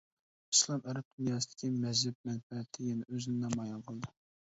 [0.55, 4.17] ئىسلام ئەرەب دۇنياسىدىكى مەزھەپ مەنپەئەتى يەنە ئۆزىنى نامايان قىلدى.